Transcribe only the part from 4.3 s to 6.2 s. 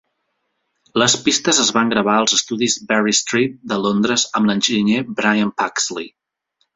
amb l'enginyer Brian Pugsley.